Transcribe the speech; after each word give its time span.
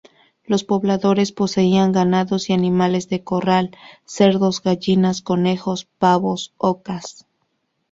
Los 0.45 0.63
pobladores 0.63 1.31
poseían 1.31 1.91
ganados 1.91 2.49
y 2.49 2.53
animales 2.53 3.07
de 3.07 3.23
corral, 3.23 3.69
cerdos, 4.03 4.59
gallinas, 4.63 5.21
conejos, 5.21 5.87
pavos, 5.99 6.53
ocas... 6.57 7.27